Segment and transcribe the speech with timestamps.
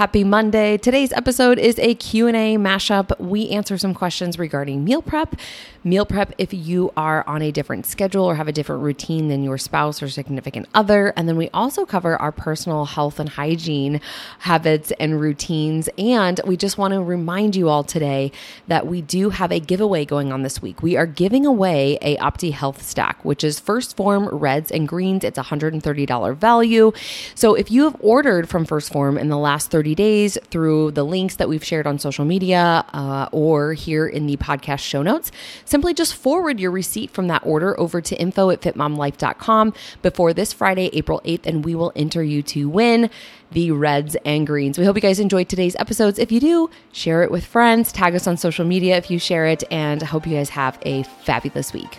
[0.00, 0.78] Happy Monday.
[0.78, 3.20] Today's episode is a Q&A mashup.
[3.20, 5.36] We answer some questions regarding meal prep.
[5.84, 9.42] Meal prep if you are on a different schedule or have a different routine than
[9.44, 11.12] your spouse or significant other.
[11.16, 14.00] And then we also cover our personal health and hygiene
[14.38, 15.90] habits and routines.
[15.98, 18.32] And we just want to remind you all today
[18.68, 20.82] that we do have a giveaway going on this week.
[20.82, 25.24] We are giving away a Opti Health Stack, which is 1st Phorm Reds and Greens.
[25.24, 26.92] It's $130 value.
[27.34, 31.04] So if you have ordered from 1st Phorm in the last 30 days through the
[31.04, 35.30] links that we've shared on social media uh, or here in the podcast show notes,
[35.64, 40.52] simply just forward your receipt from that order over to info at fitmomlife.com before this
[40.52, 43.10] Friday, April 8th, and we will enter you to win
[43.52, 44.78] the reds and greens.
[44.78, 46.18] We hope you guys enjoyed today's episodes.
[46.18, 49.46] If you do, share it with friends, tag us on social media if you share
[49.46, 51.98] it, and I hope you guys have a fabulous week.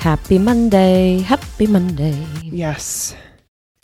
[0.00, 1.18] Happy Monday.
[1.20, 2.24] Happy Monday.
[2.42, 3.16] Yes.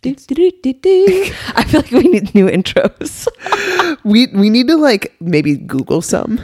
[0.03, 1.31] Do, do, do.
[1.57, 3.27] I feel like we need new intros.
[4.05, 6.41] We we need to like maybe Google some.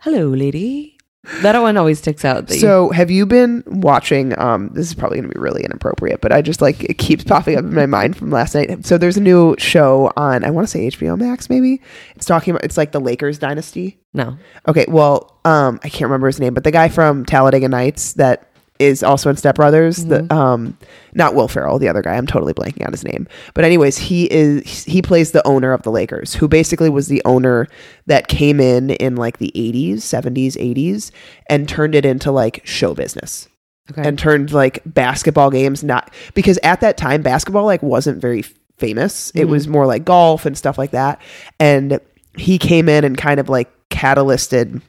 [0.00, 0.98] Hello, lady.
[1.42, 2.46] That one always sticks out.
[2.46, 6.20] That you- So have you been watching um this is probably gonna be really inappropriate,
[6.20, 8.86] but I just like it keeps popping up in my mind from last night.
[8.86, 11.80] So there's a new show on I wanna say HBO Max maybe.
[12.14, 13.98] It's talking about it's like the Lakers dynasty.
[14.14, 14.36] no.
[14.68, 18.45] Okay, well, um I can't remember his name, but the guy from Talladega Nights that
[18.78, 20.76] is also in Step Brothers, the um
[21.14, 22.14] not Will Ferrell, the other guy.
[22.14, 23.26] I'm totally blanking on his name.
[23.54, 27.22] But anyways, he is he plays the owner of the Lakers, who basically was the
[27.24, 27.68] owner
[28.06, 31.10] that came in in like the 80s, 70s, 80s
[31.48, 33.48] and turned it into like show business.
[33.90, 34.06] Okay.
[34.06, 38.42] And turned like basketball games not because at that time basketball like wasn't very
[38.78, 39.30] famous.
[39.34, 41.20] It was more like golf and stuff like that.
[41.60, 42.00] And
[42.36, 44.82] he came in and kind of like catalysted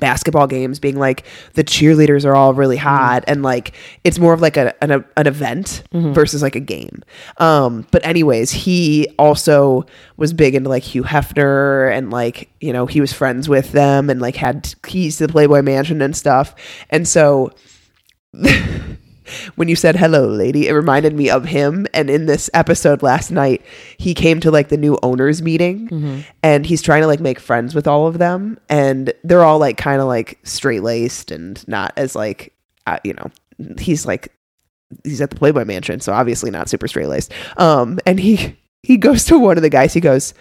[0.00, 1.24] basketball games being like
[1.54, 5.26] the cheerleaders are all really hot and like it's more of like a, an, an
[5.26, 7.02] event versus like a game.
[7.38, 9.84] Um but anyways he also
[10.16, 14.10] was big into like hugh hefner and like you know he was friends with them
[14.10, 16.54] and like had keys to the playboy mansion and stuff.
[16.90, 17.52] And so
[19.56, 21.86] when you said hello lady it reminded me of him.
[21.94, 23.62] And in this episode last night
[23.98, 27.74] he came to like the new owners meeting and he's trying to like make friends
[27.74, 28.58] with all of them.
[28.68, 32.52] And they're all like kind of like straight laced and not as like
[32.86, 33.30] uh, you know
[33.78, 34.32] he's like
[35.04, 38.96] he's at the playboy mansion so obviously not super straight laced um and he he
[38.96, 39.94] goes to one of the guys.
[39.94, 40.34] He goes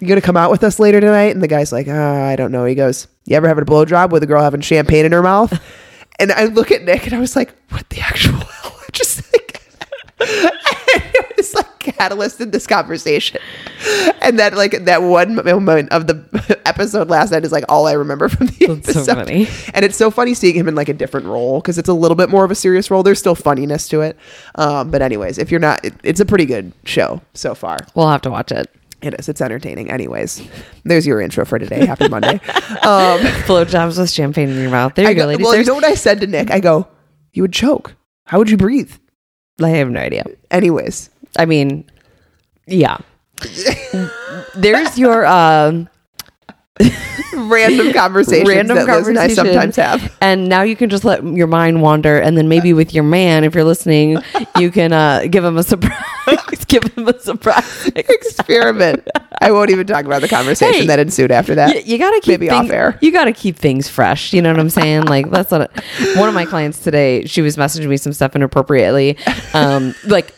[0.00, 1.32] you gonna come out with us later tonight?
[1.34, 2.64] And the guy's like uh, i don't know.
[2.64, 5.52] He goes you ever having a blowjob with a girl having champagne in her mouth
[6.20, 8.76] and I look at Nick and I was like, what the actual hell?
[8.92, 9.60] Just like,
[10.20, 13.40] it was like catalyst in this conversation.
[14.20, 17.92] And that, like, that one moment of the episode last night is like all I
[17.92, 19.14] remember from the That's so episode.
[19.14, 19.48] funny.
[19.74, 22.16] And it's so funny seeing him in like a different role because it's a little
[22.16, 23.02] bit more of a serious role.
[23.02, 24.16] There's still funniness to it.
[24.56, 27.78] Um, but, anyways, if you're not, it, it's a pretty good show so far.
[27.94, 28.68] We'll have to watch it.
[29.02, 29.28] It is.
[29.28, 29.90] It's entertaining.
[29.90, 30.46] Anyways,
[30.84, 31.86] there's your intro for today.
[31.86, 32.40] Happy Monday.
[32.82, 34.94] Um, Blowjobs with champagne in your mouth.
[34.94, 35.44] There I you go, go, ladies.
[35.44, 36.50] well, you There's- know what I said to Nick?
[36.50, 36.88] I go,
[37.32, 37.94] you would choke.
[38.26, 38.92] How would you breathe?
[39.60, 40.24] I have no idea.
[40.50, 41.84] Anyways, I mean,
[42.66, 42.98] yeah.
[44.54, 45.88] There's your um,
[47.34, 50.16] random conversations random that Liz and I sometimes have.
[50.20, 53.44] And now you can just let your mind wander, and then maybe with your man,
[53.44, 54.18] if you're listening,
[54.58, 55.94] you can uh, give him a surprise.
[56.66, 57.86] give him a surprise.
[57.96, 59.08] Experiment.
[59.42, 61.74] I won't even talk about the conversation Hey, that ensued after that.
[61.86, 62.98] you, you gotta keep maybe thing- off air.
[63.00, 64.32] You gotta keep things fresh.
[64.34, 65.04] You know what I'm saying?
[65.06, 65.70] Like that's what
[66.16, 67.24] one of my clients today.
[67.24, 69.16] She was messaging me some stuff inappropriately.
[69.54, 70.34] Um, like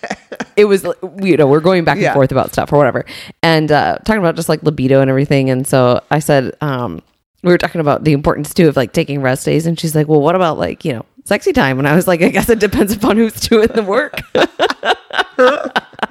[0.56, 0.86] it was,
[1.20, 2.14] you know, we're going back and Yeah.
[2.14, 3.04] forth about stuff or whatever,
[3.42, 5.50] and uh, talking about just like libido and everything.
[5.50, 7.02] And so I said, um,
[7.42, 10.06] we were talking about the importance too of like taking rest days, and she's like,
[10.06, 11.78] well, what about like you know sexy time?
[11.80, 14.20] And I was like, I guess it depends upon who's doing the work.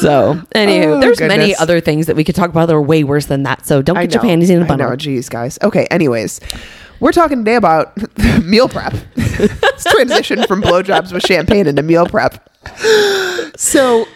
[0.00, 3.04] so, anywho, Oh, there's many other things that we could talk about that are way
[3.04, 3.66] worse than that.
[3.66, 4.90] So don't I get your panties in a bundle.
[4.90, 5.58] know, geez, guys.
[5.62, 6.40] Okay, anyways,
[7.00, 7.96] we're talking today about
[8.44, 8.94] meal prep.
[9.16, 12.50] Let's transition from blowjobs with champagne into meal prep.
[13.56, 14.06] So,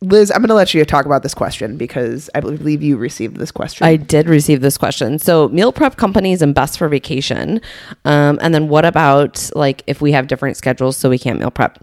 [0.00, 3.36] Liz, I'm going to let you talk about this question because I believe you received
[3.36, 3.86] this question.
[3.86, 5.18] I did receive this question.
[5.18, 7.60] So, meal prep companies and best for vacation.
[8.04, 11.50] Um, and then, what about like if we have different schedules so we can't meal
[11.50, 11.78] prep?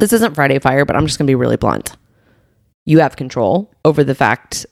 [0.00, 1.96] This isn't Friday Fire, but I'm just going to be really blunt.
[2.86, 4.66] You have control over the fact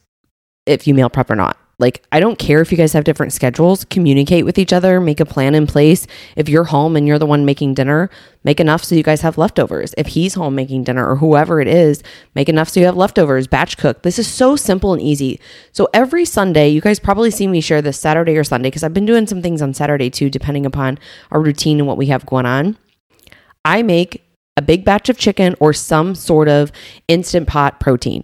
[0.65, 1.57] if you meal prep or not.
[1.79, 5.21] Like, I don't care if you guys have different schedules, communicate with each other, make
[5.21, 6.07] a plan in place.
[6.35, 8.09] If you're home and you're the one making dinner,
[8.43, 9.95] make enough so you guys have leftovers.
[9.97, 12.03] If he's home making dinner or whoever it is,
[12.35, 14.01] make enough so you have leftovers, batch cook.
[14.01, 15.39] This is so simple and easy.
[15.71, 18.93] So, every Sunday, you guys probably see me share this Saturday or Sunday because I've
[18.93, 20.99] been doing some things on Saturday too, depending upon
[21.31, 22.77] our routine and what we have going on.
[23.63, 24.28] I make
[24.59, 26.69] a big batch of chicken or some sort of
[27.07, 28.21] instant pot protein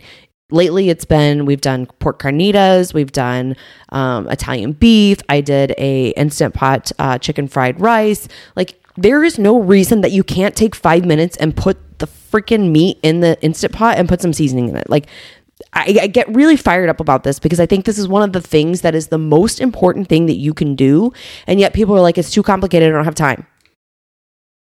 [0.51, 3.55] lately it's been we've done pork carnitas we've done
[3.89, 8.27] um, italian beef i did a instant pot uh, chicken fried rice
[8.57, 12.69] like there is no reason that you can't take five minutes and put the freaking
[12.69, 15.07] meat in the instant pot and put some seasoning in it like
[15.71, 18.33] I, I get really fired up about this because I think this is one of
[18.33, 21.13] the things that is the most important thing that you can do.
[21.47, 22.89] And yet people are like, it's too complicated.
[22.89, 23.47] I don't have time.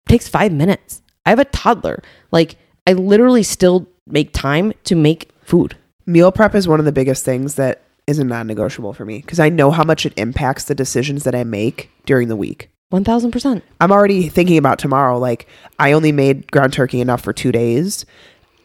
[0.07, 1.03] It takes five minutes.
[1.27, 2.03] I have a toddler.
[2.31, 2.57] Like,
[2.87, 5.77] I literally still make time to make food.
[6.07, 9.39] Meal prep is one of the biggest things that is a non-negotiable for me because
[9.39, 12.71] I know how much it impacts the decisions that I make during the week.
[12.93, 13.63] 1000%.
[13.81, 15.19] I'm already thinking about tomorrow.
[15.19, 15.47] Like
[15.79, 18.05] I only made ground turkey enough for two days.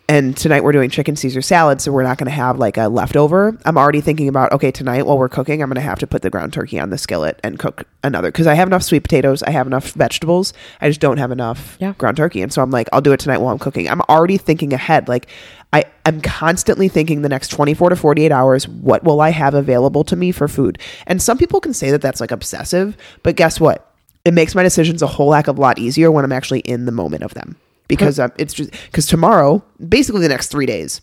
[0.07, 2.89] And tonight we're doing chicken Caesar salad, so we're not going to have like a
[2.89, 3.57] leftover.
[3.65, 6.21] I'm already thinking about okay, tonight while we're cooking, I'm going to have to put
[6.21, 9.41] the ground turkey on the skillet and cook another because I have enough sweet potatoes,
[9.41, 11.93] I have enough vegetables, I just don't have enough Yeah.
[11.97, 13.89] ground turkey, and so I'm like, I'll do it tonight while I'm cooking.
[13.89, 15.07] I'm already thinking ahead.
[15.07, 15.27] Like
[15.73, 20.03] I am constantly thinking the next 24 to 48 hours, what will I have available
[20.03, 20.77] to me for food?
[21.07, 23.91] And some people can say that that's like obsessive, but guess what?
[24.23, 26.85] It makes my decisions a whole heck of a lot easier when I'm actually in
[26.85, 31.01] the moment of them because um, it's just because tomorrow, basically the next three days,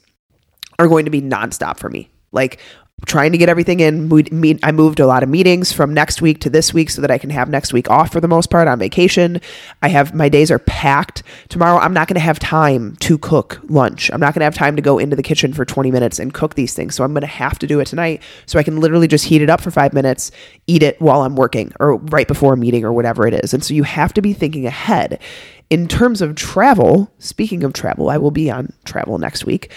[0.79, 2.11] are going to be nonstop for me.
[2.33, 2.61] Like
[3.07, 4.09] trying to get everything in.
[4.09, 7.01] We meet, I moved a lot of meetings from next week to this week so
[7.01, 9.41] that I can have next week off for the most part on vacation.
[9.83, 11.23] I have my days are packed.
[11.49, 14.11] Tomorrow I'm not going to have time to cook lunch.
[14.13, 16.33] I'm not going to have time to go into the kitchen for 20 minutes and
[16.33, 16.95] cook these things.
[16.95, 19.43] So I'm going to have to do it tonight so I can literally just heat
[19.43, 20.31] it up for 5 minutes,
[20.67, 23.53] eat it while I'm working or right before a meeting or whatever it is.
[23.53, 25.21] And so you have to be thinking ahead.
[25.71, 29.73] In terms of travel, speaking of travel, I will be on travel next week.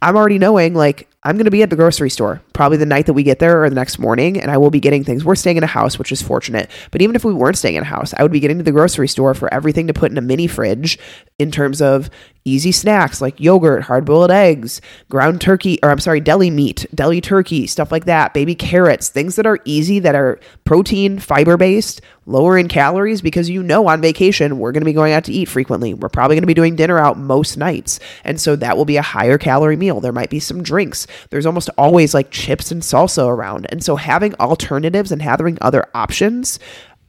[0.00, 3.04] I'm already knowing like I'm going to be at the grocery store probably the night
[3.04, 5.22] that we get there or the next morning, and I will be getting things.
[5.22, 6.70] We're staying in a house, which is fortunate.
[6.90, 8.72] But even if we weren't staying in a house, I would be getting to the
[8.72, 10.98] grocery store for everything to put in a mini fridge
[11.38, 12.08] in terms of
[12.46, 14.80] easy snacks like yogurt, hard boiled eggs,
[15.10, 19.36] ground turkey, or I'm sorry, deli meat, deli turkey, stuff like that, baby carrots, things
[19.36, 24.00] that are easy, that are protein, fiber based, lower in calories, because you know on
[24.00, 25.94] vacation we're going to be going out to eat frequently.
[25.94, 28.00] We're probably going to be doing dinner out most nights.
[28.24, 30.00] And so that will be a higher calorie meal.
[30.00, 31.06] There might be some drinks.
[31.30, 33.66] There's almost always like chips and salsa around.
[33.70, 36.58] And so having alternatives and having other options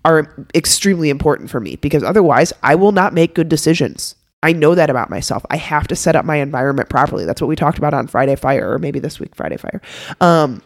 [0.03, 4.15] are extremely important for me because otherwise I will not make good decisions.
[4.43, 5.45] I know that about myself.
[5.49, 7.25] I have to set up my environment properly.
[7.25, 9.81] That's what we talked about on Friday Fire, or maybe this week, Friday Fire.
[10.19, 10.63] Um,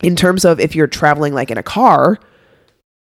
[0.00, 2.20] in terms of if you're traveling like in a car,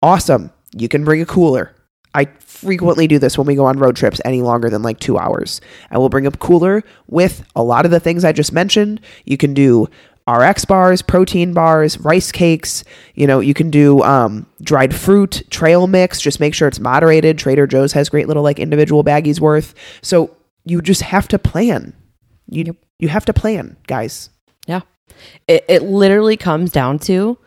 [0.01, 0.51] awesome.
[0.73, 1.75] You can bring a cooler.
[2.15, 5.17] I frequently do this when we go on road trips any longer than like two
[5.17, 5.61] hours.
[5.91, 8.99] I will bring a cooler with a lot of the things I just mentioned.
[9.25, 9.87] You can do
[10.27, 12.83] RX bars, protein bars, rice cakes.
[13.15, 16.19] You know, you can do um, dried fruit, trail mix.
[16.19, 17.37] Just make sure it's moderated.
[17.37, 19.75] Trader Joe's has great little like individual baggies worth.
[20.01, 20.35] So
[20.65, 21.93] you just have to plan.
[22.47, 24.29] You you have to plan, guys.
[24.67, 24.81] Yeah.
[25.47, 27.37] It, it literally comes down to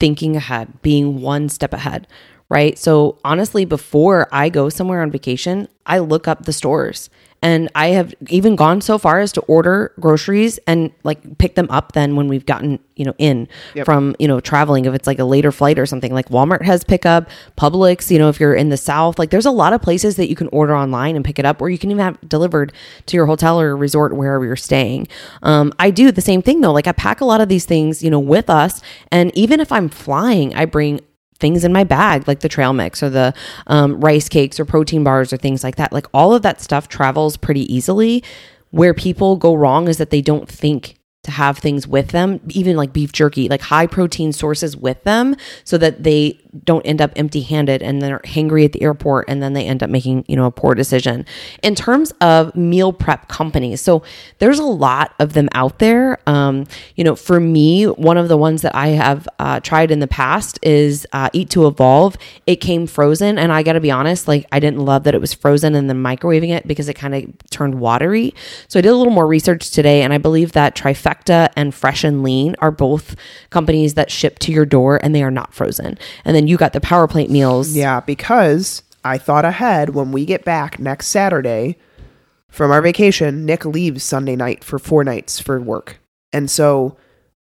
[0.00, 2.08] thinking ahead, being one step ahead,
[2.52, 2.78] right?
[2.78, 7.08] So, honestly, before I go somewhere on vacation, I look up the stores.
[7.44, 11.66] And I have even gone so far as to order groceries and like pick them
[11.70, 13.48] up then when we've gotten, you know, in
[13.84, 14.84] from, you know, traveling.
[14.84, 17.28] If it's like a later flight or something, like Walmart has pickup,
[17.58, 20.28] Publix, you know, if you're in the South, like there's a lot of places that
[20.28, 22.72] you can order online and pick it up, or you can even have delivered
[23.06, 25.08] to your hotel or resort wherever you're staying.
[25.42, 26.72] Um, I do the same thing though.
[26.72, 28.82] Like I pack a lot of these things, you know, with us.
[29.10, 31.00] And even if I'm flying, I bring
[31.42, 33.34] things in my bag like the trail mix or the
[33.66, 35.92] um, rice cakes or protein bars or things like that.
[35.92, 38.24] Like all of that stuff travels pretty easily.
[38.70, 42.76] Where people go wrong is that they don't think to have things with them even
[42.76, 47.12] like beef jerky like high protein sources with them so that they don't end up
[47.16, 50.36] empty handed and they're hangry at the airport and then they end up making you
[50.36, 51.24] know a poor decision.
[51.62, 54.02] In terms of meal prep companies so
[54.38, 56.18] there's a lot of them out there.
[56.26, 56.66] Um,
[56.96, 60.06] you know for me one of the ones that i have uh, tried in the
[60.06, 62.16] past is uh, eat to evolve.
[62.46, 65.32] It came frozen and i gotta be honest like i didn't love that it was
[65.32, 68.34] frozen and then microwaving it because it kind of turned watery.
[68.68, 72.04] So i did a little more research today and i believe that trifecta and fresh
[72.04, 73.16] and lean are both
[73.50, 75.98] companies that ship to your door and they are not frozen.
[76.24, 80.24] And then you got the power plate meals Yeah, because I thought ahead when we
[80.24, 81.76] get back next Saturday
[82.48, 86.00] from our vacation, Nick leaves Sunday night for four nights for work.
[86.32, 86.96] And so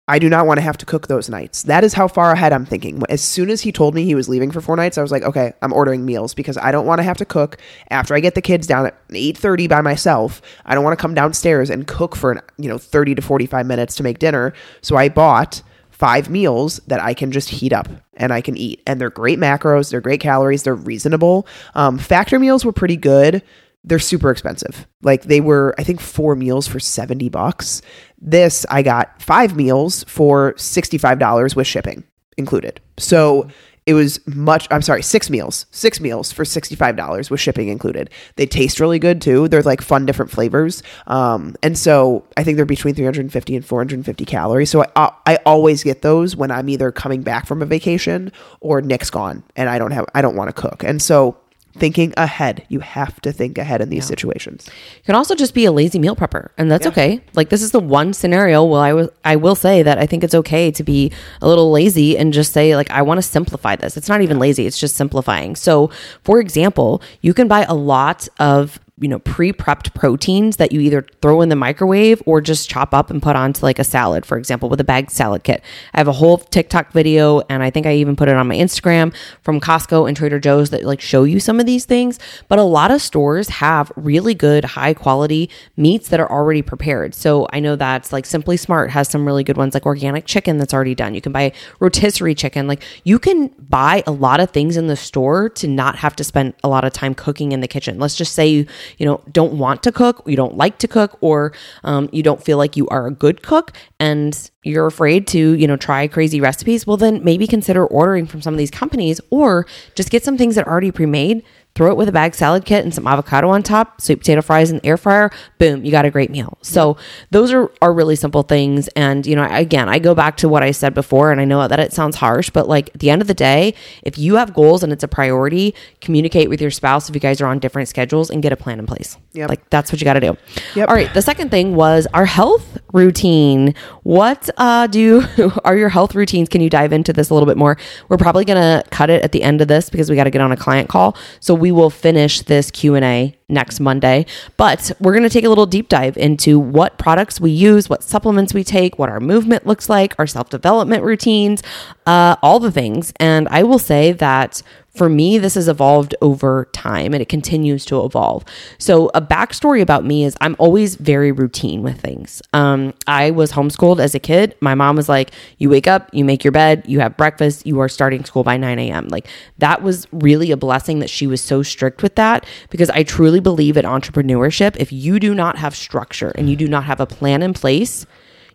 [0.09, 1.63] I do not want to have to cook those nights.
[1.63, 3.01] That is how far ahead I'm thinking.
[3.09, 5.23] As soon as he told me he was leaving for four nights, I was like,
[5.23, 7.57] okay, I'm ordering meals because I don't want to have to cook
[7.89, 10.41] after I get the kids down at 8:30 by myself.
[10.65, 13.65] I don't want to come downstairs and cook for, an, you know, 30 to 45
[13.65, 14.53] minutes to make dinner.
[14.81, 18.81] So I bought five meals that I can just heat up and I can eat.
[18.85, 21.47] And they're great macros, they're great calories, they're reasonable.
[21.75, 23.41] Um, factor meals were pretty good.
[23.83, 24.85] They're super expensive.
[25.01, 27.81] Like they were, I think, four meals for 70 bucks.
[28.19, 32.03] This, I got five meals for $65 with shipping
[32.37, 32.81] included.
[32.97, 33.47] So
[33.87, 38.09] it was much, I'm sorry, six meals, six meals for $65 with shipping included.
[38.35, 39.47] They taste really good too.
[39.47, 40.83] They're like fun, different flavors.
[41.07, 44.69] Um, and so I think they're between 350 and 450 calories.
[44.69, 48.81] So I, I always get those when I'm either coming back from a vacation or
[48.81, 50.83] Nick's gone and I don't have, I don't want to cook.
[50.83, 51.37] And so
[51.77, 52.65] thinking ahead.
[52.69, 54.69] You have to think ahead in these situations.
[54.97, 57.21] You can also just be a lazy meal prepper, and that's okay.
[57.33, 60.23] Like this is the one scenario where I was I will say that I think
[60.23, 63.75] it's okay to be a little lazy and just say like I want to simplify
[63.75, 63.97] this.
[63.97, 65.55] It's not even lazy; it's just simplifying.
[65.55, 65.89] So,
[66.23, 71.05] for example, you can buy a lot of you know pre-prepped proteins that you either
[71.21, 74.37] throw in the microwave or just chop up and put onto like a salad for
[74.37, 75.61] example with a bag salad kit.
[75.93, 78.55] I have a whole tiktok video and i think i even put it on my
[78.55, 82.19] instagram from costco and trader joe's that like show you some of these things.
[82.47, 87.13] But a lot of stores have really good high quality meats that are already prepared.
[87.13, 90.57] So i know that's like simply smart has some really good ones like organic chicken
[90.57, 91.13] that's already done.
[91.13, 92.67] You can buy rotisserie chicken.
[92.67, 96.23] Like you can buy a lot of things in the store to not have to
[96.23, 97.99] spend a lot of time cooking in the kitchen.
[97.99, 98.65] Let's just say you
[98.97, 101.53] you know don't want to cook you don't like to cook or
[101.83, 105.67] um, you don't feel like you are a good cook and you're afraid to you
[105.67, 109.65] know try crazy recipes well then maybe consider ordering from some of these companies or
[109.95, 111.43] just get some things that are already pre-made
[111.77, 114.71] throw it with a bag salad kit and some avocado on top, sweet potato fries
[114.71, 115.29] in the air fryer,
[115.59, 116.57] boom, you got a great meal.
[116.63, 116.97] So
[117.29, 118.87] those are, are really simple things.
[118.95, 121.67] And, you know, again, I go back to what I said before, and I know
[121.67, 124.55] that it sounds harsh, but like at the end of the day, if you have
[124.55, 127.87] goals and it's a priority, communicate with your spouse if you guys are on different
[127.87, 129.15] schedules and get a plan in place.
[129.33, 129.49] Yep.
[129.49, 130.35] Like that's what you got to do.
[130.73, 130.89] Yep.
[130.89, 131.13] All right.
[131.13, 133.75] The second thing was our health routine.
[134.03, 135.23] What uh, do
[135.63, 136.49] are your health routines?
[136.49, 137.77] Can you dive into this a little bit more?
[138.09, 140.31] We're probably going to cut it at the end of this because we got to
[140.31, 141.15] get on a client call.
[141.39, 144.25] So we will finish this Q&A next Monday,
[144.57, 148.03] but we're going to take a little deep dive into what products we use, what
[148.03, 151.63] supplements we take, what our movement looks like, our self-development routines,
[152.05, 153.13] uh, all the things.
[153.19, 154.61] And I will say that
[154.97, 158.43] for me, this has evolved over time and it continues to evolve.
[158.77, 162.41] So, a backstory about me is I'm always very routine with things.
[162.53, 164.55] Um, I was homeschooled as a kid.
[164.61, 167.79] My mom was like, You wake up, you make your bed, you have breakfast, you
[167.79, 169.07] are starting school by 9 a.m.
[169.07, 169.27] Like,
[169.59, 173.39] that was really a blessing that she was so strict with that because I truly
[173.39, 174.75] believe in entrepreneurship.
[174.77, 178.05] If you do not have structure and you do not have a plan in place,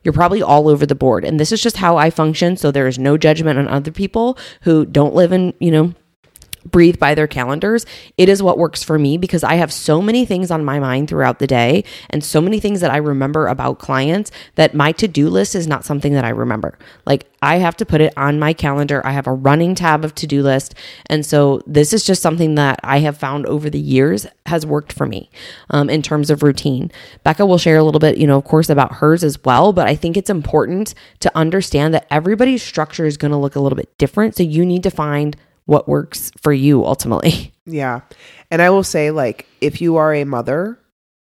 [0.05, 1.25] you're probably all over the board.
[1.25, 2.57] And this is just how I function.
[2.57, 5.95] So there is no judgment on other people who don't live in, you know,
[6.65, 7.87] breathe by their calendars.
[8.17, 11.09] It is what works for me because I have so many things on my mind
[11.09, 15.09] throughout the day and so many things that I remember about clients that my to
[15.09, 16.79] do list is not something that I remember.
[17.07, 19.05] Like I have to put it on my calendar.
[19.05, 20.75] I have a running tab of to do list.
[21.07, 24.93] And so this is just something that I have found over the years has worked
[24.93, 25.29] for me
[25.71, 26.93] um, in terms of routine.
[27.25, 29.73] Becca will share a little bit, you know, of course, about hers as well.
[29.73, 33.61] But I think it's important to understand that everybody's structure is going to look a
[33.61, 34.37] little bit different.
[34.37, 37.49] So you need to find what works for you ultimately.
[37.65, 38.01] Yeah.
[38.51, 40.81] And I will say, like, if you are a mother,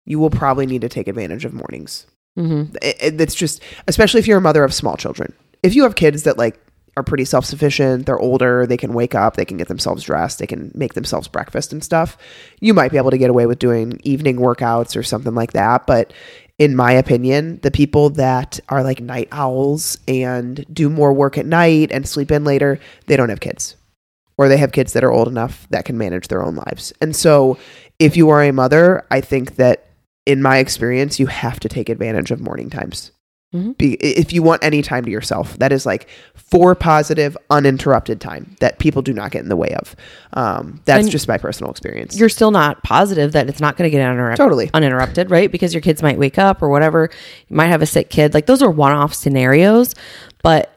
[0.05, 2.05] you will probably need to take advantage of mornings.
[2.37, 2.75] Mm-hmm.
[2.81, 5.31] It, it- it's just, especially if you're a mother of small children.
[5.63, 6.59] If you have kids that, like,
[6.97, 10.39] are pretty self sufficient, they're older, they can wake up, they can get themselves dressed,
[10.39, 12.17] they can make themselves breakfast and stuff,
[12.59, 15.87] you might be able to get away with doing evening workouts or something like that.
[15.87, 16.11] But
[16.59, 21.45] in my opinion, the people that are like night owls and do more work at
[21.45, 22.77] night and sleep in later,
[23.07, 23.77] they don't have kids
[24.37, 26.91] or they have kids that are old enough that can manage their own lives.
[27.01, 27.57] And so,
[27.99, 29.87] if you are a mother, I think that
[30.25, 33.11] in my experience, you have to take advantage of morning times.
[33.55, 33.77] Mhm.
[33.77, 38.55] Be, if you want any time to yourself, that is like for positive, uninterrupted time
[38.59, 39.95] that people do not get in the way of.
[40.33, 42.17] Um, that's And just my personal experience.
[42.17, 44.43] You're still not positive that it's not going to get uninterrupted.
[44.43, 44.69] Totally.
[44.73, 45.49] uninterrupted, right?
[45.49, 47.09] Because your kids might wake up or whatever.
[47.47, 48.33] You might have a sick kid.
[48.33, 49.93] Like those are one-off scenarios,
[50.43, 50.74] but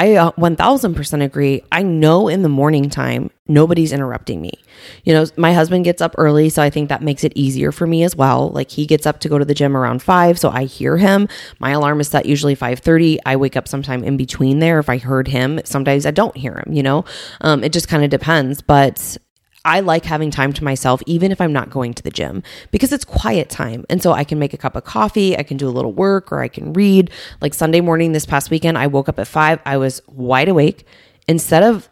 [0.00, 1.62] I uh, 1000% agree.
[1.70, 4.52] I know in the morning time, nobody's interrupting me.
[5.04, 7.86] You know, my husband gets up early, so I think that makes it easier for
[7.86, 8.48] me as well.
[8.48, 11.28] Like he gets up to go to the gym around 5, so I hear him.
[11.58, 13.18] My alarm is set usually 5:30.
[13.26, 15.60] I wake up sometime in between there if I heard him.
[15.64, 17.04] Sometimes I don't hear him, you know.
[17.42, 19.18] Um, it just kind of depends, but
[19.64, 22.92] I like having time to myself, even if I'm not going to the gym, because
[22.92, 23.84] it's quiet time.
[23.90, 26.32] And so I can make a cup of coffee, I can do a little work,
[26.32, 27.10] or I can read.
[27.40, 30.86] Like Sunday morning this past weekend, I woke up at five, I was wide awake.
[31.28, 31.88] Instead of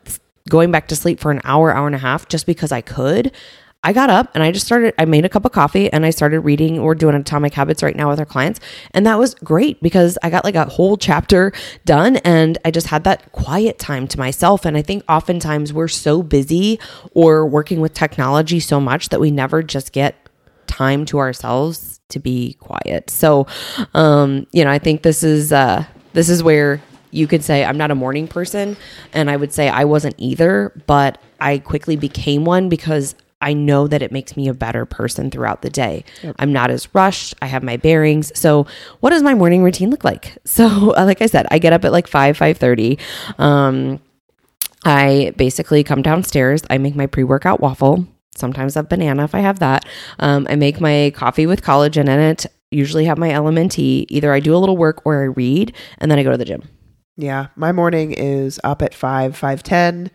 [0.49, 3.33] going back to sleep for an hour, hour and a half, just because I could,
[3.85, 6.11] I got up and I just started, I made a cup of coffee and I
[6.11, 6.82] started reading.
[6.82, 8.58] We're doing Atomic Habits right now with our clients.
[8.92, 11.52] And that was great because I got like a whole chapter
[11.85, 14.64] done and I just had that quiet time to myself.
[14.64, 16.80] And I think oftentimes we're so busy
[17.12, 20.28] or working with technology so much that we never just get
[20.66, 23.11] time to ourselves to be quiet.
[23.11, 23.47] So,
[23.94, 26.82] um, you know, I think this is, uh, this is where
[27.12, 28.76] you could say I'm not a morning person
[29.12, 33.87] and I would say I wasn't either, but I quickly became one because I know
[33.87, 36.04] that it makes me a better person throughout the day.
[36.23, 36.37] Yep.
[36.38, 37.35] I'm not as rushed.
[37.40, 38.33] I have my bearings.
[38.38, 38.66] So,
[39.00, 40.37] what does my morning routine look like?
[40.49, 42.99] So, uh, like I said, I get up at like 5, 5:30.
[43.38, 44.00] Um,
[44.85, 46.62] I basically come downstairs.
[46.71, 48.07] I make my pre-workout waffle.
[48.35, 49.85] Sometimes a banana if I have that.
[50.18, 52.47] Um, I make my coffee with collagen in it.
[52.71, 54.07] Usually have my LMNT.
[54.09, 56.45] Either I do a little work or I read, and then I go to the
[56.45, 56.62] gym.
[57.16, 60.11] Yeah, my morning is up at five, five ten.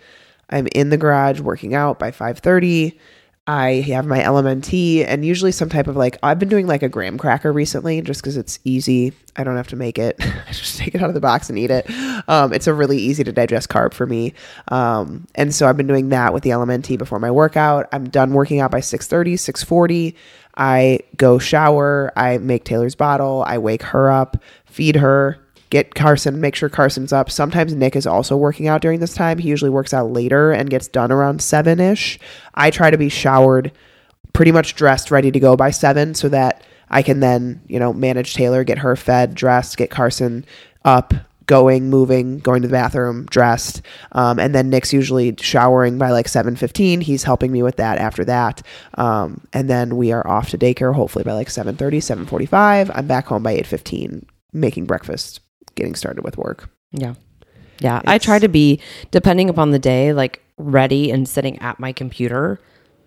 [0.50, 2.98] I'm in the garage working out by five thirty.
[3.46, 6.88] I have my LMNT and usually some type of like, I've been doing like a
[6.88, 9.12] graham cracker recently just because it's easy.
[9.36, 10.16] I don't have to make it.
[10.22, 11.86] I just take it out of the box and eat it.
[12.30, 14.34] Um, it's a really easy to digest carb for me.
[14.70, 17.90] Um, and so I've been doing that with the LMNT before my workout.
[17.92, 20.16] I'm done working out by 6.30, 6.40.
[20.56, 22.14] I go shower.
[22.16, 23.44] I make Taylor's bottle.
[23.46, 25.43] I wake her up, feed her,
[25.74, 27.32] get Carson, make sure Carson's up.
[27.32, 29.39] Sometimes Nick is also working out during this time.
[29.39, 32.20] He usually works out later and gets done around seven ish.
[32.53, 33.72] I try to be showered,
[34.34, 37.92] pretty much dressed, ready to go by seven so that I can then, you know,
[37.92, 40.46] manage Taylor, get her fed, dressed, get Carson
[40.86, 41.12] up,
[41.48, 46.27] going, moving, going to the bathroom, dressed, um, and then Nick's usually showering by like
[46.27, 47.01] seven fifteen.
[47.01, 48.62] He's helping me with that after that,
[48.94, 51.75] um, and then we are off to daycare hopefully by like 7.30,
[52.27, 52.92] 7.45.
[52.94, 55.39] I'm back home by eight fifteen, making breakfast,
[55.75, 56.69] getting started with work.
[56.91, 57.15] Yeah.
[57.80, 58.00] Yeah.
[58.00, 58.80] It's, I try to be,
[59.12, 62.60] depending upon the day, like ready and sitting at my computer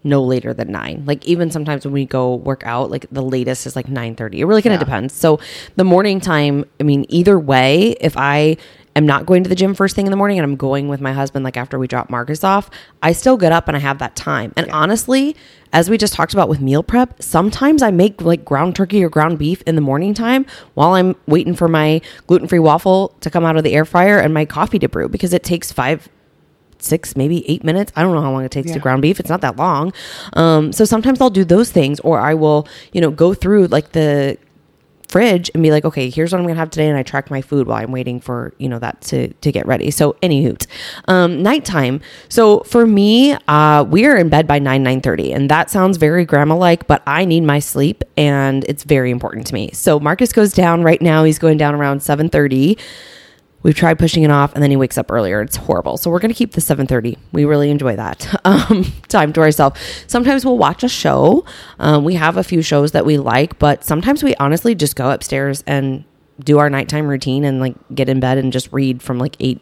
[0.05, 1.03] no later than nine.
[1.05, 4.41] Like even sometimes when we go work out, like the latest is like nine thirty.
[4.41, 4.85] It really kind of yeah.
[4.85, 5.14] depends.
[5.14, 5.41] So
[5.75, 8.57] the morning time, I mean, either way, if I
[8.97, 11.01] am not going to the gym first thing in the morning and I'm going with
[11.01, 12.71] my husband like after we drop Marcus off,
[13.03, 14.53] I still get up and I have that time.
[14.57, 14.75] And yeah.
[14.75, 15.37] honestly,
[15.73, 19.09] as we just talked about with meal prep, sometimes I make like ground turkey or
[19.09, 23.45] ground beef in the morning time while I'm waiting for my gluten-free waffle to come
[23.45, 26.09] out of the air fryer and my coffee to brew because it takes 5
[26.79, 27.93] six, maybe eight minutes.
[27.97, 28.75] I don't know how long it takes yeah.
[28.75, 29.19] to ground beef.
[29.21, 29.93] It's not that long.
[30.35, 33.93] Um, so sometimes I'll do those things, or I will, you know, go through like
[33.93, 34.39] the
[35.09, 37.40] fridge and be like, okay, here's what I'm gonna have today, and I track my
[37.40, 39.90] food while I'm waiting for you know that to to get ready.
[39.90, 40.66] So any hoot,
[41.09, 42.01] um, nighttime.
[42.29, 45.97] So for me, uh, we are in bed by nine nine thirty, and that sounds
[45.97, 49.71] very grandma like, but I need my sleep, and it's very important to me.
[49.73, 51.25] So Marcus goes down right now.
[51.25, 52.79] He's going down around seven thirty.
[53.67, 55.43] We've tried pushing it off, and then he wakes up earlier.
[55.43, 55.97] It's horrible.
[55.97, 57.19] So we're going to keep the 7:30.
[57.33, 59.81] We really enjoy that um, time to ourselves.
[60.07, 61.45] Sometimes we'll watch a show.
[61.81, 65.11] Um, we have a few shows that we like, but sometimes we honestly just go
[65.11, 66.05] upstairs and
[66.39, 69.61] do our nighttime routine and like get in bed and just read from like eight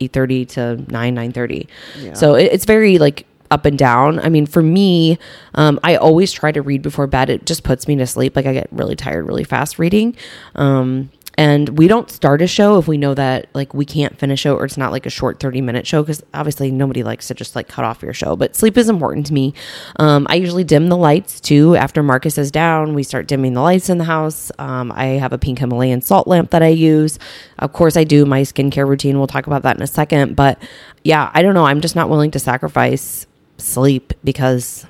[0.00, 1.66] eight thirty to nine nine thirty.
[1.98, 2.12] Yeah.
[2.12, 4.18] So it, it's very like up and down.
[4.18, 5.18] I mean, for me,
[5.54, 7.30] um, I always try to read before bed.
[7.30, 8.36] It just puts me to sleep.
[8.36, 10.14] Like I get really tired really fast reading.
[10.56, 14.46] Um, and we don't start a show if we know that like we can't finish
[14.46, 17.34] it or it's not like a short 30 minute show because obviously nobody likes to
[17.34, 19.54] just like cut off your show but sleep is important to me.
[19.96, 21.76] Um, i usually dim the lights too.
[21.76, 24.52] After marcus is down we start dimming the lights in the house.
[24.58, 27.18] Um, i have a pink himalayan salt lamp that i use.
[27.58, 28.24] Of course i do.
[28.24, 30.58] My skincare routine we'll talk about that in a second but
[31.02, 31.66] yeah i don't know.
[31.66, 33.26] I'm just not willing to sacrifice
[33.58, 34.86] sleep because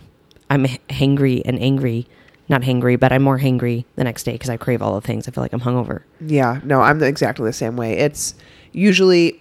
[0.50, 2.06] i'm hangry and angry
[2.48, 5.26] not hangry, but I'm more hangry the next day because I crave all the things.
[5.26, 6.02] I feel like I'm hungover.
[6.20, 7.94] Yeah, no, I'm exactly the same way.
[7.98, 8.34] It's
[8.72, 9.40] usually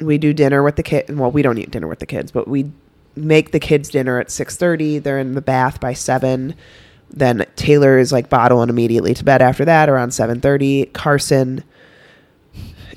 [0.00, 1.16] we do dinner with the kid.
[1.16, 2.70] Well, we don't eat dinner with the kids, but we
[3.16, 5.02] make the kids dinner at 6:30.
[5.02, 6.54] They're in the bath by 7.
[7.10, 10.92] Then Taylor is like bottling immediately to bed after that around 7:30.
[10.92, 11.62] Carson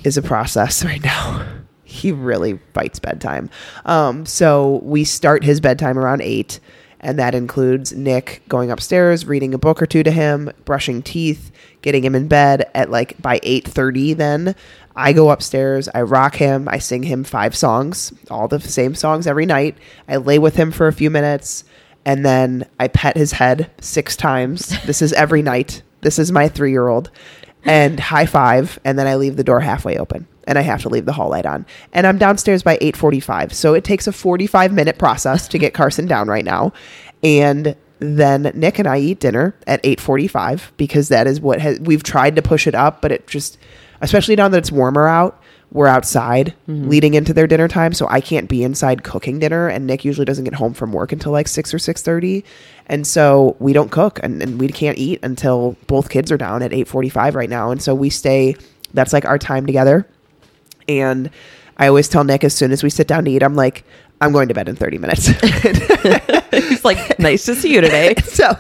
[0.04, 1.46] is a process right now.
[1.84, 3.50] he really fights bedtime.
[3.86, 6.60] Um, so we start his bedtime around 8
[7.00, 11.52] and that includes Nick going upstairs, reading a book or two to him, brushing teeth,
[11.82, 14.56] getting him in bed at like by 8:30 then
[14.96, 19.28] I go upstairs, I rock him, I sing him five songs, all the same songs
[19.28, 19.78] every night.
[20.10, 21.64] I lay with him for a few minutes
[22.04, 24.76] and then I pet his head 6 times.
[24.86, 25.84] This is every night.
[26.02, 27.12] This is my 3-year-old.
[27.64, 30.90] And high five and then I leave the door halfway open and I have to
[30.90, 31.66] leave the hall light on.
[31.94, 33.54] And I'm downstairs by 8:45.
[33.54, 36.74] So it takes a 45 minute process to get Carson down right now.
[37.22, 42.04] And then Nick and I eat dinner at 8:45 because that is what has, we've
[42.04, 43.58] tried to push it up, but it just
[44.02, 46.88] especially now that it's warmer out, we're outside mm-hmm.
[46.88, 50.26] leading into their dinner time, so I can't be inside cooking dinner and Nick usually
[50.26, 52.44] doesn't get home from work until like 6 or 6:30.
[52.86, 56.62] And so we don't cook and, and we can't eat until both kids are down
[56.62, 57.72] at 8:45 right now.
[57.72, 58.56] And so we stay
[58.94, 60.08] that's like our time together.
[60.88, 61.30] And
[61.78, 63.84] I always tell Nick as soon as we sit down to eat, I'm like,
[64.20, 65.28] I'm going to bed in 30 minutes.
[66.52, 68.16] He's like, nice to see you today.
[68.24, 68.58] so,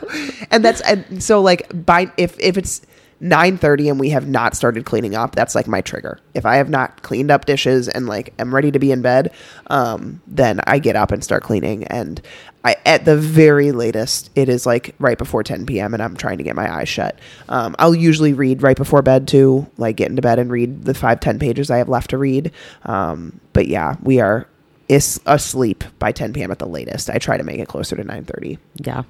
[0.51, 2.81] and that's and so like by if if it's
[3.21, 6.19] 9:30 and we have not started cleaning up, that's like my trigger.
[6.34, 9.32] If I have not cleaned up dishes and like am ready to be in bed,
[9.67, 11.84] um, then I get up and start cleaning.
[11.86, 12.21] And
[12.63, 15.93] I at the very latest, it is like right before 10 p.m.
[15.93, 17.17] and I'm trying to get my eyes shut.
[17.49, 20.93] Um, I'll usually read right before bed too, like get into bed and read the
[20.93, 22.51] five ten pages I have left to read.
[22.86, 24.47] Um, but yeah, we are
[24.89, 26.51] is asleep by 10 p.m.
[26.51, 27.10] at the latest.
[27.10, 28.58] I try to make it closer to 9:30.
[28.75, 29.03] Yeah.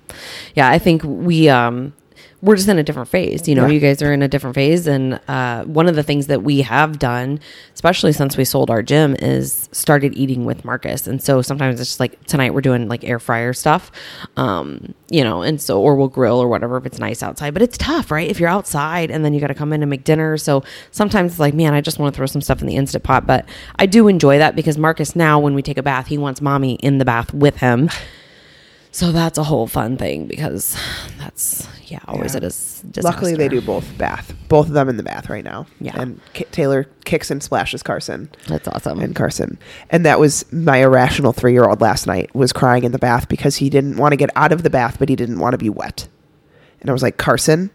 [0.55, 0.69] Yeah.
[0.69, 1.93] I think we, um,
[2.41, 3.47] we're just in a different phase.
[3.47, 3.71] You know, Yeah.
[3.73, 4.85] you guys are in a different phase.
[4.85, 7.39] And uh, one of the things that we have done,
[7.73, 11.07] especially since we sold our gym, is started eating with Marcus.
[11.07, 13.91] And so sometimes it's just like tonight we're doing like air fryer stuff,
[14.35, 17.53] um, you know, and so, or we'll grill or whatever if it's nice outside.
[17.53, 18.29] But it's tough, right?
[18.29, 20.37] If you're outside and then you got to come in and make dinner.
[20.37, 23.03] So sometimes it's like, man, I just want to throw some stuff in the instant
[23.03, 23.25] pot.
[23.25, 23.45] But
[23.77, 26.75] I do enjoy that because Marcus now, when we take a bath, he wants mommy
[26.75, 27.89] in the bath with him.
[28.91, 30.75] So that's a whole fun thing because
[31.19, 32.37] that's yeah always Yeah.
[32.37, 35.67] a dis- Luckily, they do both bath, both of them in the bath right now.
[35.79, 35.99] Yeah.
[35.99, 38.29] and K- Taylor kicks and splashes Carson.
[38.47, 38.99] That's awesome.
[38.99, 39.59] and Carson.
[39.89, 43.27] And that was my irrational three year old last night was crying in the bath
[43.29, 45.57] because he didn't want to get out of the bath, but he didn't want to
[45.57, 46.07] be wet.
[46.81, 47.69] And I was like, Carson,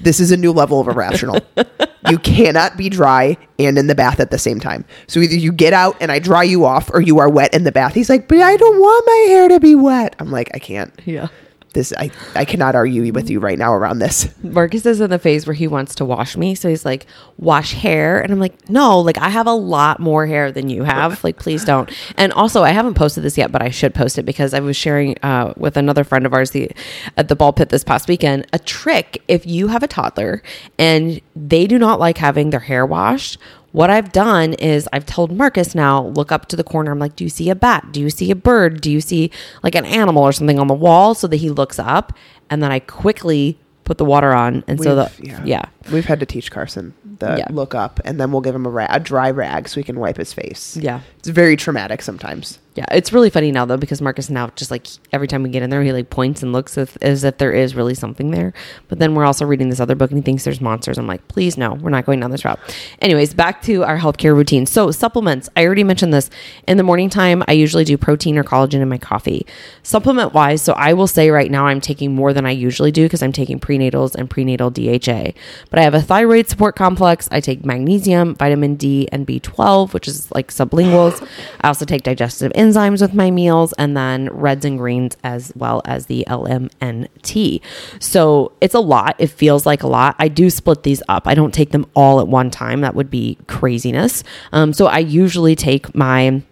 [0.00, 1.40] this is a new level of irrational.
[2.10, 4.84] you cannot be dry and in the bath at the same time.
[5.06, 7.64] So either you get out and I dry you off or you are wet in
[7.64, 7.94] the bath.
[7.94, 10.16] He's like, but I don't want my hair to be wet.
[10.18, 10.92] I'm like, I can't.
[11.04, 11.28] yeah.
[11.74, 14.28] This I, I cannot argue with you right now around this.
[14.42, 17.06] Marcus is in the phase where he wants to wash me, so he's like,
[17.36, 20.84] "Wash hair," and I'm like, "No, like I have a lot more hair than you
[20.84, 21.14] have.
[21.24, 24.24] Like, please don't." And also, I haven't posted this yet, but I should post it
[24.24, 26.70] because I was sharing uh, with another friend of ours the
[27.16, 30.42] at the ball pit this past weekend a trick if you have a toddler
[30.78, 33.38] and they do not like having their hair washed.
[33.74, 36.92] What I've done is I've told Marcus now, look up to the corner.
[36.92, 37.88] I'm like, do you see a bat?
[37.90, 38.80] Do you see a bird?
[38.80, 39.32] Do you see
[39.64, 41.16] like an animal or something on the wall?
[41.16, 42.12] So that he looks up.
[42.48, 44.62] And then I quickly put the water on.
[44.68, 45.64] And so the, We've- yeah.
[45.90, 47.46] We've had to teach Carson the Yeah.
[47.50, 49.98] look up, and then we'll give him a, ra- a dry rag so he can
[49.98, 50.76] wipe his face.
[50.76, 51.00] Yeah.
[51.24, 52.58] It's very traumatic sometimes.
[52.74, 55.62] Yeah, it's really funny now though because Marcus now just like every time we get
[55.62, 58.52] in there, he like points and looks as, as if there is really something there.
[58.88, 60.98] But then we're also reading this other book and he thinks there's monsters.
[60.98, 62.58] I'm like, please no, we're not going down this route.
[63.00, 64.66] Anyways, back to our healthcare routine.
[64.66, 65.48] So supplements.
[65.56, 66.30] I already mentioned this
[66.66, 67.44] in the morning time.
[67.46, 69.46] I usually do protein or collagen in my coffee.
[69.84, 73.04] Supplement wise, so I will say right now I'm taking more than I usually do
[73.04, 75.30] because I'm taking prenatals and prenatal DHA.
[75.70, 77.28] But I have a thyroid support complex.
[77.30, 81.13] I take magnesium, vitamin D, and B12, which is like sublinguals.
[81.60, 85.82] I also take digestive enzymes with my meals, and then reds and greens as well
[85.84, 87.60] as the LMNT.
[88.00, 89.16] So it's a lot.
[89.18, 90.16] It feels like a lot.
[90.18, 91.26] I do split these up.
[91.26, 92.80] I don't take them all at one time.
[92.80, 94.22] That would be craziness.
[94.52, 96.42] Um, so I usually take my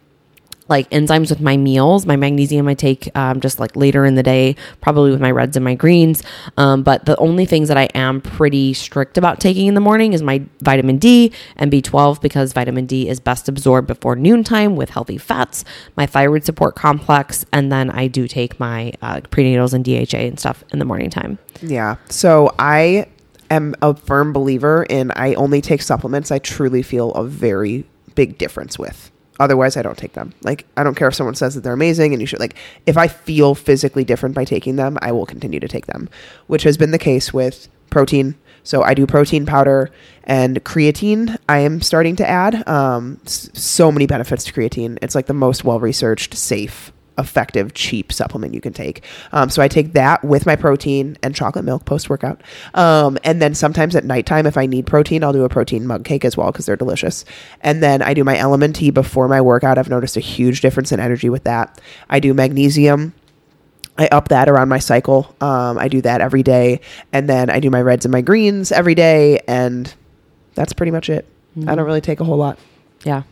[0.68, 2.06] like enzymes with my meals.
[2.06, 5.56] My magnesium I take um, just like later in the day, probably with my reds
[5.56, 6.22] and my greens.
[6.56, 10.12] Um, but the only things that I am pretty strict about taking in the morning
[10.12, 14.90] is my vitamin D and B12 because vitamin D is best absorbed before noontime with
[14.90, 15.64] healthy fats,
[15.96, 20.40] my thyroid support complex, and then I do take my uh, prenatals and DHA and
[20.40, 21.38] stuff in the morning time.
[21.60, 21.96] Yeah.
[22.08, 23.06] So I
[23.50, 28.38] am a firm believer in I only take supplements I truly feel a very big
[28.38, 29.11] difference with.
[29.42, 30.32] Otherwise, I don't take them.
[30.42, 32.54] Like, I don't care if someone says that they're amazing and you should, like,
[32.86, 36.08] if I feel physically different by taking them, I will continue to take them,
[36.46, 38.36] which has been the case with protein.
[38.62, 39.90] So I do protein powder
[40.22, 41.36] and creatine.
[41.48, 44.96] I am starting to add um, so many benefits to creatine.
[45.02, 49.04] It's like the most well researched, safe, effective, cheap supplement you can take.
[49.32, 52.40] Um, so I take that with my protein and chocolate milk post workout.
[52.74, 56.04] Um, and then sometimes at nighttime, if I need protein, I'll do a protein mug
[56.04, 57.24] cake as well because they're delicious.
[57.60, 59.78] And then I do my LMNT before my workout.
[59.78, 61.80] I've noticed a huge difference in energy with that.
[62.08, 63.12] I do magnesium.
[63.98, 65.36] I up that around my cycle.
[65.42, 66.80] Um, I do that every day.
[67.12, 69.40] And then I do my reds and my greens every day.
[69.46, 69.92] And
[70.54, 71.26] that's pretty much it.
[71.66, 72.58] I don't really take a whole lot.
[73.04, 73.24] Yeah.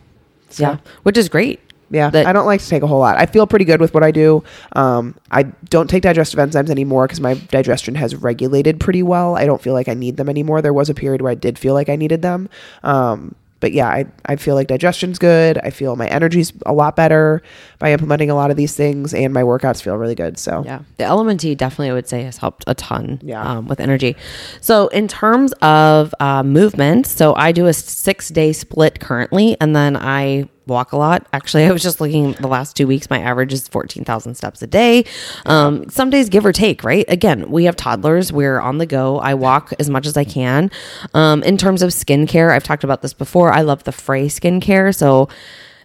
[0.51, 0.77] So- Yeah.
[1.01, 1.59] Which is great.
[1.91, 3.17] Yeah, That- I don't like to take a whole lot.
[3.17, 4.43] I feel pretty good with what I do.
[4.73, 9.35] Um, I don't take digestive enzymes anymore because my digestion has regulated pretty well.
[9.35, 10.61] I don't feel like I need them anymore.
[10.61, 12.49] There was a period where I did feel like I needed them.
[12.83, 15.59] Um, but yeah, I, I feel like digestion's good.
[15.59, 17.43] I feel my energy's a lot better
[17.77, 20.39] by implementing a lot of these things, and my workouts feel really good.
[20.39, 23.19] So Yeah, the LMNT definitely I would say has helped a ton.
[23.21, 23.43] Yeah.
[23.43, 24.15] um, with energy.
[24.61, 29.75] So in terms of uh, movement, so I do a six day split currently, and
[29.75, 31.27] then I walk a lot.
[31.33, 33.09] Actually, I was just looking the last two weeks.
[33.09, 35.05] My average is fourteen thousand steps a day.
[35.45, 36.83] Um, some days give or take.
[36.83, 37.05] Right.
[37.07, 38.31] Again, we have toddlers.
[38.31, 39.19] We're on the go.
[39.19, 40.71] I walk as much as I can.
[41.13, 43.51] Um, in terms of skincare, I've talked about this before.
[43.51, 44.95] I love the FRE skincare.
[44.95, 45.29] So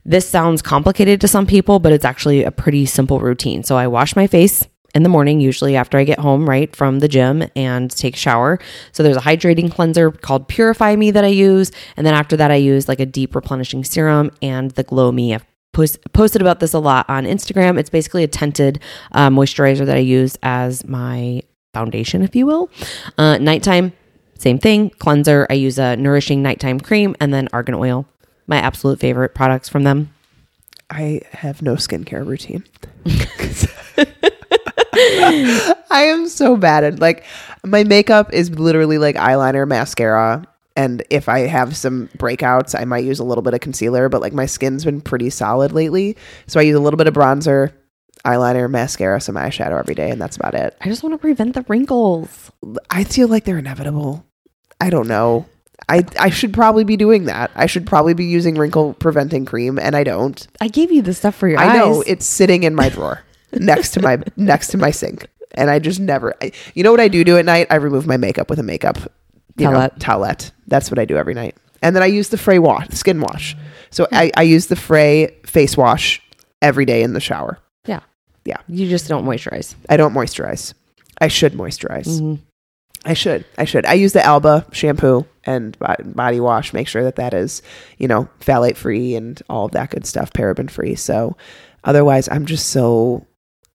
[0.04, 3.64] this sounds complicated to some people, but it's actually a pretty simple routine.
[3.64, 7.00] So I wash my face in the morning, usually after I get home, right from
[7.00, 8.58] the gym and take a shower.
[8.92, 11.70] So there's a hydrating cleanser called Purify Me that I use.
[11.98, 15.34] And then after that, I use like a deep replenishing serum and the Glow Me.
[15.34, 17.78] I've post- posted about this a lot on Instagram.
[17.78, 18.80] It's basically a tinted
[19.12, 21.42] uh, moisturizer that I use as my
[21.74, 22.70] foundation, if you will.
[23.18, 23.92] Uh, nighttime,
[24.38, 24.88] same thing.
[24.98, 25.46] Cleanser.
[25.50, 28.06] I use a nourishing nighttime cream and then argan oil.
[28.46, 30.14] My absolute favorite products from them.
[30.88, 32.64] I have no skincare routine.
[34.96, 37.24] I am so bad at like
[37.64, 43.04] my makeup is literally like eyeliner, mascara, and if I have some breakouts, I might
[43.04, 46.16] use a little bit of concealer, but like my skin's been pretty solid lately.
[46.46, 47.72] So I use a little bit of bronzer,
[48.24, 50.76] eyeliner, mascara, some eyeshadow every day, and that's about it.
[50.80, 52.52] I just want to prevent the wrinkles.
[52.90, 54.26] I feel like they're inevitable.
[54.78, 55.46] I don't know.
[55.88, 57.50] I I should probably be doing that.
[57.54, 60.46] I should probably be using wrinkle preventing cream and I don't.
[60.60, 61.70] I gave you the stuff for your I eyes.
[61.70, 65.70] I know it's sitting in my drawer next to my next to my sink, and
[65.70, 66.34] I just never.
[66.42, 67.66] I, you know what I do do at night?
[67.70, 68.98] I remove my makeup with a makeup
[69.56, 69.98] you know, Towelette.
[69.98, 70.50] towelette.
[70.66, 73.56] That's what I do every night, and then I use the FRE wash, skin wash.
[73.90, 76.20] So I, I use the FRE face wash
[76.60, 77.58] every day in the shower.
[77.86, 78.00] Yeah.
[78.44, 78.58] Yeah.
[78.68, 79.74] You just don't moisturize.
[79.88, 80.74] I don't moisturize.
[81.20, 82.20] I should moisturize.
[82.20, 82.40] Mhm.
[83.04, 83.44] I should.
[83.56, 83.86] I should.
[83.86, 86.72] I use the Alba shampoo and body wash.
[86.72, 87.62] Make sure that that is,
[87.98, 90.96] you know, phthalate free and all of that good stuff, paraben free.
[90.96, 91.36] So,
[91.84, 93.24] otherwise, I'm just so,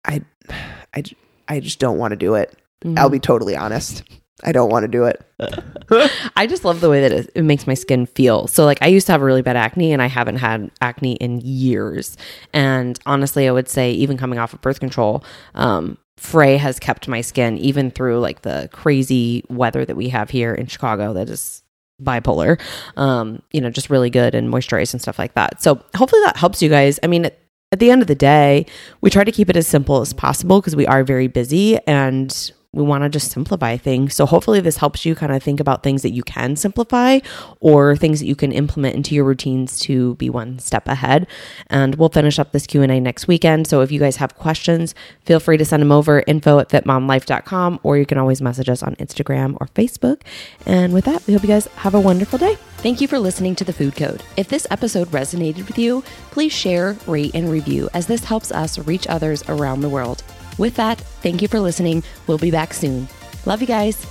[0.06, 0.22] I,
[0.94, 1.04] I,
[1.48, 2.58] I just don't want to do it.
[2.98, 4.04] I'll be totally honest.
[4.44, 5.24] I don't want to do it.
[6.36, 8.48] I just love the way that it, it makes my skin feel.
[8.48, 11.42] So, like, I used to have really bad acne, and I haven't had acne in
[11.42, 12.18] years.
[12.54, 17.08] And honestly, I would say, even coming off of birth control, um, FRE has kept
[17.08, 21.14] my skin even through like the crazy weather that we have here in Chicago.
[21.14, 21.64] That is
[22.02, 22.60] bipolar.
[22.96, 25.62] Um, you know, just really good and moisturized and stuff like that.
[25.62, 27.00] So, hopefully, that helps you guys.
[27.04, 27.38] I mean, at,
[27.74, 28.66] at the end of the day,
[29.00, 32.52] we try to keep it as simple as possible because we are very busy and
[32.74, 34.16] we want to just simplify things.
[34.16, 37.20] So hopefully this helps you kind of think about things that you can simplify
[37.60, 41.28] or things that you can implement into your routines to be one step ahead.
[41.68, 43.68] And we'll finish up this Q&A next weekend.
[43.68, 47.82] So if you guys have questions, feel free to send them over info at fitmomlife.com
[47.84, 50.22] or you can always message us on Instagram or Facebook.
[50.66, 52.58] And with that, we hope you guys have a wonderful day.
[52.78, 54.24] Thank you for listening to The Food Code.
[54.38, 58.80] If this episode resonated with you, please share, rate, and review as this helps us
[58.80, 60.24] reach others around the world.
[60.62, 62.04] With that, thank you for listening.
[62.28, 63.08] We'll be back soon.
[63.48, 64.06] Love you guys.